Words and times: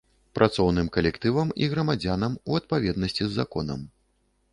Працоўным 0.37 0.87
калектывам 0.95 1.51
і 1.65 1.67
грамадзянам 1.73 2.39
у 2.53 2.57
адпаведнасці 2.61 3.23
з 3.25 3.29
законам. 3.37 3.85